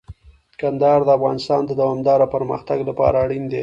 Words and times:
کندهار 0.59 0.99
د 1.05 1.09
افغانستان 1.17 1.61
د 1.65 1.71
دوامداره 1.81 2.25
پرمختګ 2.35 2.79
لپاره 2.89 3.15
اړین 3.23 3.43
دی. 3.51 3.59